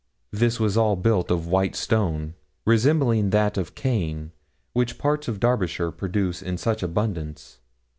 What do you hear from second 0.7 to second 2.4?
all built of white stone,